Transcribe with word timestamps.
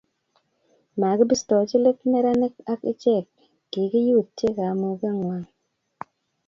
makibistochi 0.99 1.75
let 1.83 1.99
neranik 2.11 2.55
ak 2.73 2.81
ichek 2.91 3.25
kikiyutie 3.71 4.49
kamuge 4.57 5.09
ng'wang' 5.17 5.49